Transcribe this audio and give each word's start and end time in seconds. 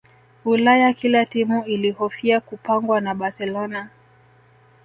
ulaya 0.45 0.93
kila 0.93 1.25
timu 1.25 1.63
ilihofia 1.65 2.39
kupangwa 2.39 3.01
na 3.01 3.15
barcelona 3.15 3.89